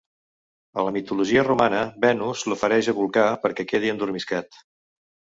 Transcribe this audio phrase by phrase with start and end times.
[0.75, 4.59] A la mitologia romana Venus l'ofereix a Vulcà perquè quedi endormiscat.